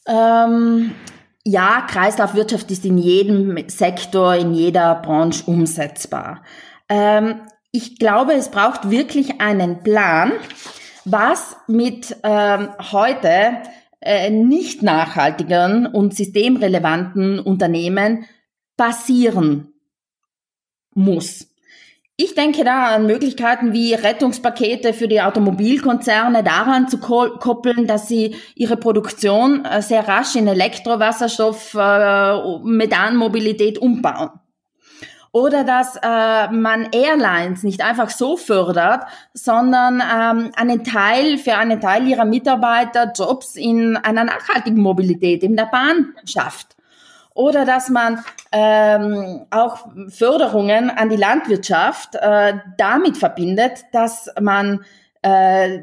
Ähm, 0.07 0.93
ja, 1.45 1.87
Kreislaufwirtschaft 1.89 2.71
ist 2.71 2.85
in 2.85 2.99
jedem 2.99 3.69
Sektor, 3.69 4.35
in 4.35 4.53
jeder 4.53 4.97
Branche 4.97 5.45
umsetzbar. 5.47 6.43
Ähm, 6.89 7.41
ich 7.73 7.99
glaube, 7.99 8.35
es 8.35 8.51
braucht 8.51 8.91
wirklich 8.91 9.41
einen 9.41 9.83
Plan, 9.83 10.33
was 11.05 11.57
mit 11.67 12.17
ähm, 12.23 12.69
heute 12.93 13.59
äh, 14.01 14.31
nicht 14.31 14.83
nachhaltigen 14.83 15.87
und 15.87 16.15
systemrelevanten 16.15 17.39
Unternehmen 17.39 18.27
passieren 18.77 19.73
muss. 20.95 21.50
Ich 22.23 22.35
denke 22.35 22.65
da 22.65 22.89
an 22.89 23.07
Möglichkeiten 23.07 23.73
wie 23.73 23.95
Rettungspakete 23.95 24.93
für 24.93 25.09
die 25.09 25.23
Automobilkonzerne 25.23 26.45
daran 26.45 26.87
zu 26.87 26.99
koppeln, 26.99 27.87
dass 27.87 28.09
sie 28.09 28.37
ihre 28.55 28.77
Produktion 28.77 29.65
äh, 29.65 29.81
sehr 29.81 30.07
rasch 30.07 30.37
in 30.37 30.47
Elektrowasserstoff, 30.47 31.73
äh, 31.73 32.59
Methanmobilität 32.63 33.79
umbauen. 33.79 34.29
Oder 35.33 35.65
dass 35.65 35.97
äh, 35.97 36.53
man 36.53 36.91
Airlines 36.93 37.63
nicht 37.63 37.81
einfach 37.81 38.11
so 38.11 38.37
fördert, 38.37 39.05
sondern 39.33 40.03
ähm, 40.03 40.53
einen 40.57 40.85
Teil 40.85 41.39
für 41.39 41.57
einen 41.57 41.81
Teil 41.81 42.07
ihrer 42.07 42.27
Mitarbeiter 42.27 43.13
Jobs 43.17 43.57
in 43.57 43.97
einer 43.97 44.25
nachhaltigen 44.25 44.83
Mobilität 44.83 45.43
in 45.43 45.57
der 45.57 45.71
Bahn 45.73 46.13
schafft 46.27 46.77
oder 47.35 47.65
dass 47.65 47.89
man 47.89 48.23
ähm, 48.53 49.47
auch 49.51 49.89
Förderungen 50.09 50.91
an 50.91 51.09
die 51.09 51.17
Landwirtschaft 51.17 52.17
äh, 52.17 52.55
damit 52.77 53.17
verbindet, 53.17 53.85
dass 53.93 54.29
man 54.41 54.81
äh, 55.23 55.81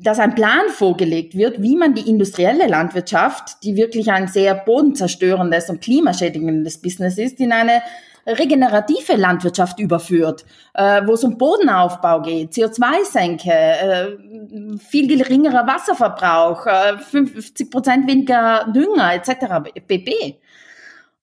dass 0.00 0.20
ein 0.20 0.34
Plan 0.34 0.68
vorgelegt 0.68 1.36
wird, 1.36 1.60
wie 1.60 1.76
man 1.76 1.94
die 1.94 2.08
industrielle 2.08 2.68
Landwirtschaft, 2.68 3.64
die 3.64 3.76
wirklich 3.76 4.12
ein 4.12 4.28
sehr 4.28 4.54
bodenzerstörendes 4.54 5.68
und 5.68 5.80
klimaschädigendes 5.80 6.80
Business 6.80 7.18
ist, 7.18 7.40
in 7.40 7.52
eine 7.52 7.82
regenerative 8.26 9.14
Landwirtschaft 9.14 9.78
überführt, 9.78 10.44
äh, 10.74 11.02
wo 11.06 11.14
es 11.14 11.24
um 11.24 11.38
Bodenaufbau 11.38 12.22
geht, 12.22 12.52
CO2-Senke, 12.52 13.50
äh, 13.50 14.78
viel 14.78 15.06
geringerer 15.06 15.66
Wasserverbrauch, 15.66 16.66
äh, 16.66 16.98
50 16.98 17.70
Prozent 17.70 18.08
weniger 18.08 18.66
Dünger 18.72 19.14
etc. 19.14 19.70
pp. 19.86 20.38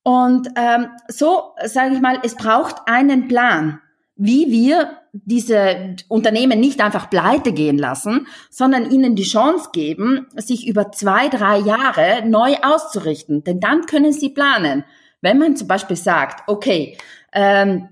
Und 0.03 0.49
ähm, 0.55 0.87
so 1.07 1.53
sage 1.63 1.95
ich 1.95 2.01
mal, 2.01 2.19
es 2.23 2.35
braucht 2.35 2.75
einen 2.85 3.27
Plan, 3.27 3.79
wie 4.15 4.51
wir 4.51 4.99
diese 5.13 5.95
Unternehmen 6.07 6.59
nicht 6.59 6.81
einfach 6.81 7.09
pleite 7.09 7.53
gehen 7.53 7.77
lassen, 7.77 8.27
sondern 8.49 8.89
ihnen 8.89 9.15
die 9.15 9.23
Chance 9.23 9.69
geben, 9.71 10.27
sich 10.35 10.67
über 10.67 10.91
zwei, 10.91 11.29
drei 11.29 11.59
Jahre 11.59 12.23
neu 12.25 12.55
auszurichten. 12.61 13.43
Denn 13.43 13.59
dann 13.59 13.85
können 13.85 14.11
sie 14.11 14.29
planen. 14.29 14.83
Wenn 15.21 15.37
man 15.37 15.55
zum 15.55 15.67
Beispiel 15.67 15.97
sagt, 15.97 16.47
okay, 16.47 16.97
ähm, 17.31 17.89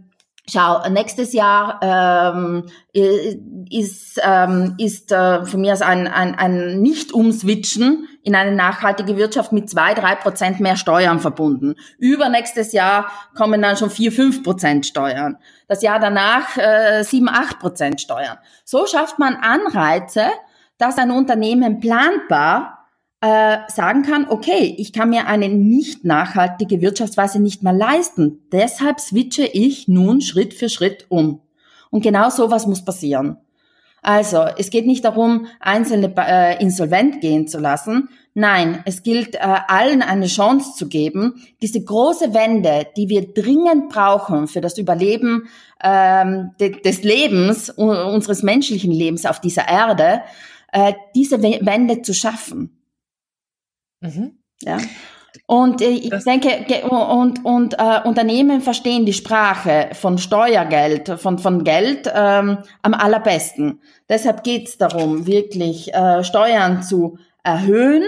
Schau, 0.49 0.89
nächstes 0.89 1.33
Jahr 1.33 1.79
ähm, 1.81 2.65
ist, 3.69 4.19
ähm, 4.21 4.75
ist 4.79 5.11
äh, 5.11 5.45
von 5.45 5.61
mir 5.61 5.71
aus 5.71 5.81
ein, 5.81 6.07
ein, 6.07 6.35
ein 6.35 6.81
Nicht-Umswitchen 6.81 8.07
in 8.23 8.35
eine 8.35 8.51
nachhaltige 8.51 9.17
Wirtschaft 9.17 9.51
mit 9.51 9.69
zwei, 9.69 9.93
drei 9.93 10.15
Prozent 10.15 10.59
mehr 10.59 10.75
Steuern 10.75 11.19
verbunden. 11.19 11.75
Übernächstes 11.97 12.71
Jahr 12.71 13.11
kommen 13.35 13.61
dann 13.61 13.77
schon 13.77 13.89
vier, 13.89 14.11
fünf 14.11 14.43
Prozent 14.43 14.85
Steuern. 14.85 15.37
Das 15.67 15.81
Jahr 15.81 15.99
danach 15.99 16.57
äh, 16.57 17.03
sieben, 17.03 17.29
acht 17.29 17.59
Prozent 17.59 18.01
Steuern. 18.01 18.37
So 18.63 18.85
schafft 18.85 19.19
man 19.19 19.35
Anreize, 19.35 20.25
dass 20.77 20.97
ein 20.97 21.11
Unternehmen 21.11 21.79
planbar 21.79 22.87
äh, 23.21 23.57
sagen 23.67 24.01
kann, 24.01 24.27
okay, 24.29 24.75
ich 24.77 24.93
kann 24.93 25.11
mir 25.11 25.27
eine 25.27 25.47
nicht 25.47 26.05
nachhaltige 26.05 26.81
Wirtschaftsweise 26.81 27.39
nicht 27.39 27.61
mehr 27.61 27.73
leisten. 27.73 28.47
Deshalb 28.51 28.99
switche 28.99 29.45
ich 29.45 29.87
nun 29.87 30.21
Schritt 30.21 30.53
für 30.53 30.69
Schritt 30.69 31.05
um. 31.09 31.41
Und 31.91 32.01
genau 32.01 32.29
sowas 32.29 32.65
muss 32.65 32.83
passieren. 32.83 33.37
Also, 34.01 34.45
es 34.57 34.71
geht 34.71 34.87
nicht 34.87 35.05
darum, 35.05 35.45
Einzelne 35.59 36.13
äh, 36.17 36.61
insolvent 36.61 37.21
gehen 37.21 37.47
zu 37.47 37.59
lassen. 37.59 38.09
Nein, 38.33 38.81
es 38.85 39.03
gilt, 39.03 39.35
äh, 39.35 39.39
allen 39.39 40.01
eine 40.01 40.27
Chance 40.27 40.73
zu 40.75 40.87
geben, 40.87 41.45
diese 41.61 41.83
große 41.83 42.33
Wende, 42.33 42.87
die 42.97 43.09
wir 43.09 43.33
dringend 43.33 43.89
brauchen 43.89 44.47
für 44.47 44.61
das 44.61 44.77
Überleben 44.77 45.49
ähm, 45.83 46.51
de 46.59 46.81
des 46.81 47.03
Lebens, 47.03 47.69
unseres 47.69 48.41
menschlichen 48.41 48.91
Lebens 48.91 49.25
auf 49.25 49.39
dieser 49.39 49.67
Erde, 49.67 50.21
äh, 50.71 50.93
diese 51.13 51.41
Wende 51.43 52.01
zu 52.01 52.13
schaffen. 52.13 52.81
Mhm. 53.99 54.39
Ja. 54.61 54.77
Und 55.45 55.81
äh, 55.81 55.89
ich 55.89 56.09
das 56.09 56.25
denke, 56.25 56.87
und, 56.87 57.43
und 57.45 57.75
äh, 57.77 58.01
Unternehmen 58.03 58.61
verstehen 58.61 59.05
die 59.05 59.13
Sprache 59.13 59.89
von 59.93 60.17
Steuergeld, 60.17 61.09
von, 61.19 61.39
von 61.39 61.63
Geld 61.63 62.11
ähm, 62.13 62.59
am 62.81 62.93
allerbesten. 62.93 63.81
Deshalb 64.09 64.43
geht 64.43 64.67
es 64.67 64.77
darum, 64.77 65.25
wirklich 65.27 65.93
äh, 65.93 66.23
Steuern 66.23 66.83
zu 66.83 67.17
erhöhen, 67.43 68.03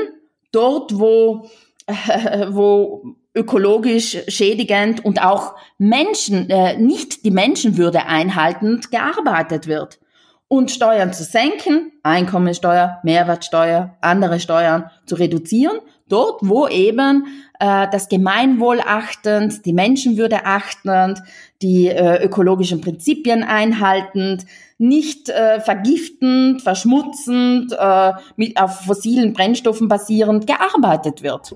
dort 0.51 0.99
wo, 0.99 1.45
äh, 1.87 2.47
wo 2.49 3.15
ökologisch 3.35 4.17
schädigend 4.27 5.03
und 5.03 5.23
auch 5.23 5.55
Menschen, 5.77 6.49
äh, 6.49 6.77
nicht 6.77 7.25
die 7.25 7.31
Menschenwürde 7.31 8.05
einhaltend 8.05 8.91
gearbeitet 8.91 9.67
wird. 9.67 9.99
Und 10.47 10.69
Steuern 10.69 11.13
zu 11.13 11.23
senken, 11.23 11.93
Einkommensteuer, 12.03 12.99
Mehrwertsteuer, 13.03 13.97
andere 14.01 14.39
Steuern 14.39 14.91
zu 15.05 15.15
reduzieren 15.15 15.79
dort, 16.13 16.39
wo 16.43 16.67
eben 16.67 17.25
äh, 17.59 17.87
das 17.91 18.07
Gemeinwohl 18.07 18.79
achtend, 18.81 19.65
die 19.65 19.73
Menschenwürde 19.73 20.45
achtend, 20.45 21.19
die 21.61 21.87
äh, 21.87 22.23
ökologischen 22.23 22.81
Prinzipien 22.81 23.43
einhaltend, 23.43 24.45
nicht 24.77 25.29
äh, 25.29 25.59
vergiftend, 25.59 26.61
verschmutzend, 26.61 27.73
äh, 27.77 28.11
mit, 28.35 28.57
auf 28.57 28.81
fossilen 28.81 29.33
Brennstoffen 29.33 29.87
basierend 29.87 30.45
gearbeitet 30.45 31.23
wird. 31.23 31.55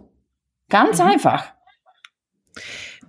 Ganz 0.70 1.00
mhm. 1.00 1.08
einfach. 1.08 1.46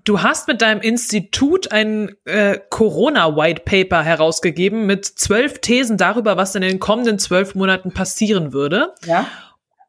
Du 0.05 0.23
hast 0.23 0.49
mit 0.49 0.63
deinem 0.63 0.81
Institut 0.81 1.71
ein 1.71 2.17
äh, 2.25 2.59
Corona-White 2.71 3.63
Paper 3.65 4.03
herausgegeben 4.03 4.87
mit 4.87 5.05
zwölf 5.05 5.61
Thesen 5.61 5.99
darüber, 5.99 6.37
was 6.37 6.55
in 6.55 6.63
den 6.63 6.79
kommenden 6.79 7.19
zwölf 7.19 7.55
Monaten 7.55 7.93
passieren 7.93 8.53
würde. 8.53 8.95
Ja 9.05 9.27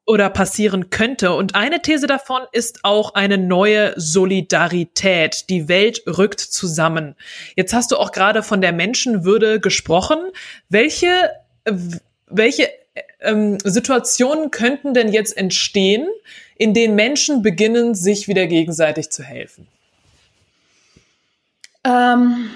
oder 0.09 0.31
passieren 0.31 0.89
könnte. 0.89 1.33
Und 1.33 1.53
eine 1.53 1.83
These 1.83 2.07
davon 2.07 2.41
ist 2.51 2.79
auch 2.81 3.13
eine 3.13 3.37
neue 3.37 3.93
Solidarität. 3.95 5.47
Die 5.51 5.67
Welt 5.67 6.01
rückt 6.07 6.39
zusammen. 6.39 7.15
Jetzt 7.55 7.73
hast 7.73 7.91
du 7.91 7.97
auch 7.97 8.11
gerade 8.11 8.41
von 8.41 8.59
der 8.59 8.73
Menschenwürde 8.73 9.59
gesprochen. 9.59 10.17
Welche, 10.67 11.29
welche 12.25 12.69
ähm, 13.19 13.59
Situationen 13.63 14.49
könnten 14.49 14.95
denn 14.95 15.13
jetzt 15.13 15.38
entstehen, 15.38 16.07
in 16.55 16.73
denen 16.73 16.95
Menschen 16.95 17.43
beginnen, 17.43 17.93
sich 17.93 18.27
wieder 18.27 18.47
gegenseitig 18.47 19.12
zu 19.12 19.21
helfen? 19.21 19.67
Ähm, 21.84 22.49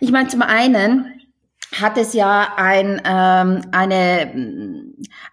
ich 0.00 0.10
meine, 0.10 0.26
zum 0.26 0.42
einen 0.42 1.20
hat 1.72 1.98
es 1.98 2.14
ja 2.14 2.54
ein, 2.56 3.00
ähm, 3.04 3.62
eine, 3.70 4.32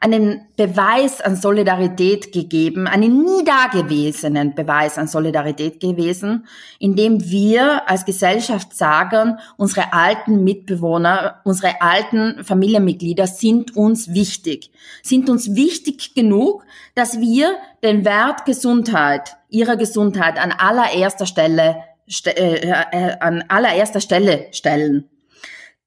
einen 0.03 0.41
Beweis 0.57 1.21
an 1.21 1.37
Solidarität 1.37 2.33
gegeben, 2.33 2.87
einen 2.87 3.23
nie 3.23 3.45
dagewesenen 3.45 4.53
Beweis 4.53 4.97
an 4.97 5.07
Solidarität 5.07 5.79
gewesen, 5.79 6.45
indem 6.77 7.23
wir 7.29 7.89
als 7.89 8.03
Gesellschaft 8.03 8.73
sagen, 8.73 9.37
unsere 9.55 9.93
alten 9.93 10.43
Mitbewohner, 10.43 11.39
unsere 11.45 11.81
alten 11.81 12.43
Familienmitglieder 12.43 13.27
sind 13.27 13.77
uns 13.77 14.13
wichtig, 14.13 14.71
sind 15.03 15.29
uns 15.29 15.55
wichtig 15.55 16.13
genug, 16.13 16.65
dass 16.95 17.21
wir 17.21 17.55
den 17.81 18.03
Wert 18.03 18.43
Gesundheit, 18.43 19.37
ihrer 19.47 19.77
Gesundheit 19.77 20.37
an 20.37 20.51
allererster 20.51 21.25
Stelle, 21.25 21.77
äh, 22.25 22.55
äh, 22.55 23.17
an 23.21 23.45
allererster 23.47 24.01
Stelle 24.01 24.47
stellen. 24.51 25.09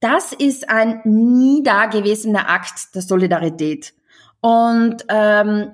Das 0.00 0.32
ist 0.32 0.70
ein 0.70 1.02
nie 1.04 1.62
dagewesener 1.62 2.48
Akt 2.48 2.94
der 2.94 3.02
Solidarität. 3.02 3.92
Und 4.46 4.98
ähm, 5.08 5.72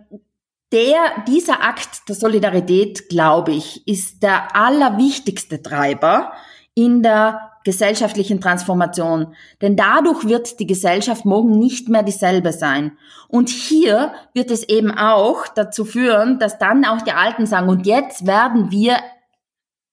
der, 0.72 1.24
dieser 1.28 1.62
Akt 1.62 2.08
der 2.08 2.14
Solidarität, 2.14 3.10
glaube 3.10 3.52
ich, 3.52 3.86
ist 3.86 4.22
der 4.22 4.56
allerwichtigste 4.56 5.60
Treiber 5.60 6.32
in 6.74 7.02
der 7.02 7.50
gesellschaftlichen 7.64 8.40
Transformation. 8.40 9.34
Denn 9.60 9.76
dadurch 9.76 10.26
wird 10.26 10.58
die 10.58 10.66
Gesellschaft 10.66 11.26
morgen 11.26 11.58
nicht 11.58 11.90
mehr 11.90 12.02
dieselbe 12.02 12.54
sein. 12.54 12.96
Und 13.28 13.50
hier 13.50 14.14
wird 14.32 14.50
es 14.50 14.66
eben 14.66 14.90
auch 14.90 15.48
dazu 15.48 15.84
führen, 15.84 16.38
dass 16.38 16.56
dann 16.56 16.86
auch 16.86 17.02
die 17.02 17.12
Alten 17.12 17.44
sagen, 17.44 17.68
und 17.68 17.86
jetzt 17.86 18.26
werden 18.26 18.70
wir 18.70 18.96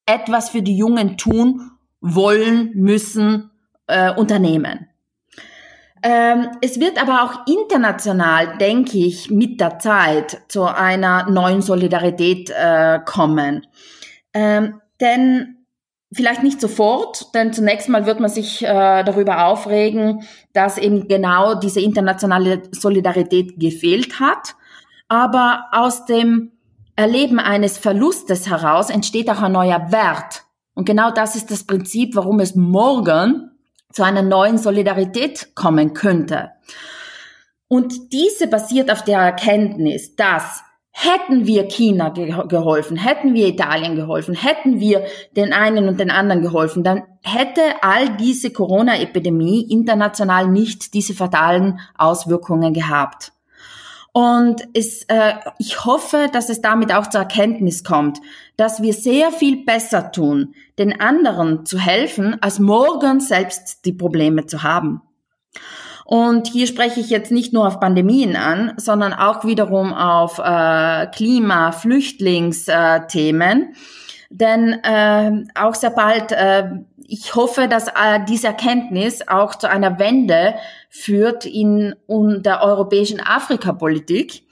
etwas 0.06 0.52
für 0.52 0.62
die 0.62 0.78
Jungen 0.78 1.18
tun, 1.18 1.70
wollen, 2.00 2.72
müssen, 2.76 3.52
äh, 3.88 4.14
Unternehmen. 4.16 4.89
Ähm, 6.02 6.48
es 6.62 6.80
wird 6.80 7.02
aber 7.02 7.24
auch 7.24 7.48
international, 7.48 8.58
denke 8.58 8.98
ich, 8.98 9.30
mit 9.30 9.60
der 9.60 9.80
Zeit 9.80 10.42
zu 10.48 10.64
einer 10.64 11.30
neuen 11.30 11.62
Solidarität 11.62 12.50
äh, 12.50 13.00
kommen. 13.06 13.68
Ähm, 14.34 14.82
denn 15.02 15.58
vielleicht 16.12 16.44
nicht 16.44 16.62
sofort, 16.62 17.34
denn 17.36 17.54
zunächst 17.54 17.90
mal 17.90 18.06
wird 18.06 18.20
man 18.20 18.30
sich 18.30 18.64
äh, 18.64 19.04
darüber 19.04 19.46
aufregen, 19.46 20.24
dass 20.54 20.78
eben 20.78 21.08
genau 21.08 21.56
diese 21.56 21.82
internationale 21.82 22.64
Solidarität 22.72 23.60
gefehlt 23.60 24.20
hat. 24.20 24.56
Aber 25.08 25.66
aus 25.72 26.06
dem 26.06 26.52
Erleben 26.96 27.40
eines 27.40 27.78
Verlustes 27.78 28.50
heraus 28.50 28.90
entsteht 28.90 29.30
auch 29.30 29.42
ein 29.42 29.54
neuer 29.54 29.92
Wert. 29.92 30.44
Und 30.74 30.86
genau 30.86 31.12
das 31.12 31.36
ist 31.36 31.52
das 31.52 31.64
Prinzip, 31.64 32.16
warum 32.16 32.40
es 32.40 32.56
morgen 32.56 33.49
zu 33.92 34.04
einer 34.04 34.22
neuen 34.22 34.58
Solidarität 34.58 35.56
kommen 35.56 35.94
könnte. 35.94 36.52
Und 37.68 38.14
diese 38.14 38.48
basiert 38.48 38.92
auf 38.92 39.04
der 39.04 39.20
Erkenntnis, 39.20 40.16
dass 40.16 40.64
hätten 40.92 41.46
wir 41.46 41.68
China 41.68 42.10
ge 42.10 42.36
geholfen, 42.48 42.98
hätten 42.98 43.34
wir 43.34 43.48
Italien 43.48 43.96
geholfen, 43.96 44.36
hätten 44.36 44.80
wir 44.80 45.06
den 45.36 45.54
einen 45.54 45.88
und 45.88 46.00
den 46.00 46.12
anderen 46.12 46.42
geholfen, 46.42 46.84
dann 46.84 47.04
hätte 47.24 47.62
all 47.82 48.18
diese 48.18 48.52
Corona-Epidemie 48.52 49.72
international 49.72 50.48
nicht 50.48 50.94
diese 50.94 51.14
fatalen 51.14 51.80
Auswirkungen 51.98 52.74
gehabt. 52.74 53.32
Und 54.20 54.68
es, 54.74 55.04
äh, 55.04 55.36
ich 55.60 55.86
hoffe, 55.86 56.28
dass 56.34 56.50
es 56.50 56.60
damit 56.60 56.94
auch 56.94 57.08
zur 57.08 57.22
Erkenntnis 57.22 57.86
kommt, 57.86 58.20
dass 58.58 58.82
wir 58.82 58.92
sehr 58.92 59.32
viel 59.32 59.64
besser 59.64 60.12
tun, 60.12 60.56
den 60.78 61.00
anderen 61.00 61.66
zu 61.66 61.80
helfen, 61.80 62.36
als 62.42 62.60
morgen 62.60 63.22
selbst 63.22 63.86
die 63.86 63.94
Probleme 63.94 64.46
zu 64.46 64.62
haben. 64.62 65.02
Und 66.04 66.48
hier 66.48 66.68
spreche 66.68 67.00
ich 67.00 67.10
jetzt 67.10 67.32
nicht 67.32 67.54
nur 67.54 67.66
auf 67.66 67.80
Pandemien 67.80 68.36
an, 68.36 68.74
sondern 68.76 69.14
auch 69.14 69.46
wiederum 69.46 69.94
auf 69.94 70.38
äh, 70.38 71.08
Klima, 71.16 71.72
Flüchtlingsthemen. 71.72 73.74
Denn 74.30 74.74
äh, 74.84 75.46
auch 75.56 75.76
sehr 75.76 75.92
bald, 75.92 76.34
äh, 76.34 76.72
ich 77.08 77.36
hoffe, 77.36 77.70
dass 77.70 77.88
äh, 77.88 78.20
diese 78.28 78.48
Erkenntnis 78.48 79.26
auch 79.30 79.56
zu 79.56 79.70
einer 79.70 79.98
Wende 79.98 80.56
führt 80.90 81.46
in, 81.46 81.96
in 82.08 82.44
der 82.44 82.64
europäischen 82.64 83.20
Afrikapolitik 83.20 84.44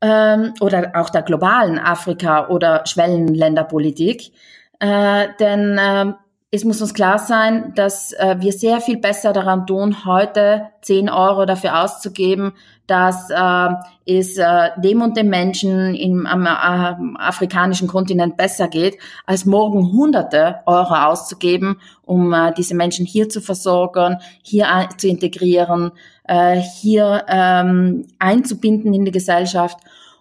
ähm, 0.00 0.54
oder 0.60 0.92
auch 0.94 1.10
der 1.10 1.22
globalen 1.22 1.78
Afrika- 1.78 2.48
oder 2.48 2.84
Schwellenländerpolitik. 2.86 4.32
Äh, 4.78 5.28
denn 5.40 5.78
äh, 5.78 6.12
es 6.50 6.64
muss 6.64 6.82
uns 6.82 6.92
klar 6.92 7.18
sein, 7.18 7.72
dass 7.74 8.12
äh, 8.12 8.36
wir 8.38 8.52
sehr 8.52 8.82
viel 8.82 8.98
besser 8.98 9.32
daran 9.32 9.66
tun, 9.66 10.04
heute 10.04 10.68
10 10.82 11.08
Euro 11.08 11.46
dafür 11.46 11.82
auszugeben, 11.82 12.52
dass 12.92 13.30
äh, 13.30 13.68
es 14.04 14.36
äh, 14.36 14.68
dem 14.76 15.00
und 15.00 15.16
dem 15.16 15.30
Menschen 15.30 15.94
im 15.94 16.26
am, 16.26 16.44
äh, 16.44 17.18
afrikanischen 17.18 17.88
Kontinent 17.88 18.36
besser 18.36 18.68
geht, 18.68 18.98
als 19.24 19.46
morgen 19.46 19.92
Hunderte 19.92 20.56
Euro 20.66 20.94
auszugeben, 20.94 21.80
um 22.02 22.34
äh, 22.34 22.52
diese 22.52 22.74
Menschen 22.74 23.06
hier 23.06 23.30
zu 23.30 23.40
versorgen, 23.40 24.18
hier 24.42 24.66
zu 24.98 25.08
integrieren, 25.08 25.92
äh, 26.24 26.56
hier 26.56 27.24
ähm, 27.28 28.08
einzubinden 28.18 28.92
in 28.92 29.06
die 29.06 29.10
Gesellschaft. 29.10 29.78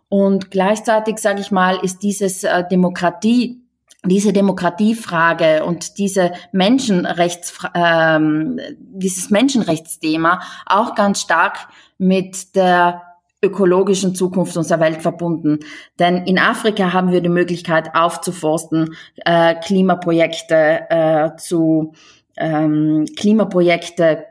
Und 0.08 0.50
gleichzeitig, 0.50 1.18
sage 1.18 1.42
ich 1.42 1.52
mal, 1.52 1.76
ist 1.84 2.04
dieses 2.04 2.46
äh, 2.46 2.64
Demokratie 2.72 3.62
diese 4.04 4.34
Demokratiefrage 4.34 5.64
und 5.64 6.00
diese 6.00 6.32
Menschenrechts, 6.52 7.54
ähm, 7.76 8.60
dieses 8.80 9.30
Menschenrechtsthema 9.30 10.42
auch 10.66 10.96
ganz 10.96 11.22
stark 11.22 11.68
mit 12.02 12.56
der 12.56 13.04
ökologischen 13.44 14.16
Zukunft 14.16 14.58
unserer 14.58 14.80
Welt 14.80 15.02
verbunden. 15.02 15.60
Denn 16.00 16.26
in 16.26 16.40
Afrika 16.40 16.94
haben 16.94 17.12
wir 17.12 17.22
die 17.22 17.30
Möglichkeit 17.30 17.96
aufzuforsten, 17.96 18.96
äh, 19.18 19.56
Klimaprojekte 19.56 20.90
äh, 20.90 21.30
zu 21.38 21.94
ähm, 22.38 23.06
Klimaprojekte 23.18 24.26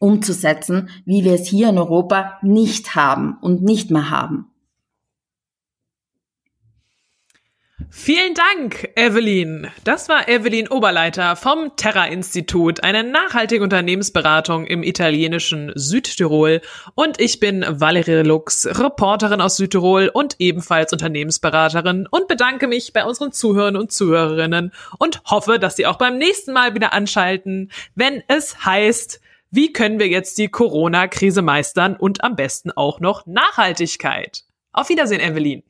umzusetzen, 0.00 0.88
wie 1.04 1.24
wir 1.24 1.34
es 1.34 1.46
hier 1.46 1.68
in 1.68 1.78
Europa 1.78 2.38
nicht 2.42 2.96
haben 2.96 3.38
und 3.40 3.62
nicht 3.62 3.92
mehr 3.92 4.10
haben. 4.10 4.50
Vielen 7.90 8.34
Dank, 8.34 8.90
Evelyn. 8.96 9.68
Das 9.84 10.08
war 10.08 10.28
Evelyn 10.28 10.68
Oberleiter 10.68 11.36
vom 11.36 11.76
Terra-Institut, 11.76 12.82
eine 12.82 13.04
nachhaltige 13.04 13.62
Unternehmensberatung 13.62 14.66
im 14.66 14.82
italienischen 14.82 15.72
Südtirol. 15.74 16.60
Und 16.94 17.20
ich 17.20 17.40
bin 17.40 17.64
Valerie 17.68 18.22
Lux, 18.22 18.66
Reporterin 18.66 19.40
aus 19.40 19.56
Südtirol 19.56 20.10
und 20.12 20.36
ebenfalls 20.38 20.92
Unternehmensberaterin 20.92 22.06
und 22.10 22.28
bedanke 22.28 22.66
mich 22.66 22.92
bei 22.92 23.04
unseren 23.04 23.32
Zuhörern 23.32 23.76
und 23.76 23.92
Zuhörerinnen 23.92 24.72
und 24.98 25.22
hoffe, 25.24 25.58
dass 25.58 25.76
Sie 25.76 25.86
auch 25.86 25.96
beim 25.96 26.18
nächsten 26.18 26.52
Mal 26.52 26.74
wieder 26.74 26.92
anschalten, 26.92 27.70
wenn 27.94 28.22
es 28.28 28.64
heißt, 28.64 29.20
wie 29.50 29.72
können 29.72 29.98
wir 30.00 30.08
jetzt 30.08 30.36
die 30.38 30.48
Corona-Krise 30.48 31.40
meistern 31.42 31.94
und 31.96 32.24
am 32.24 32.34
besten 32.34 32.72
auch 32.72 32.98
noch 32.98 33.24
Nachhaltigkeit. 33.26 34.42
Auf 34.72 34.88
Wiedersehen, 34.88 35.20
Evelyn. 35.20 35.62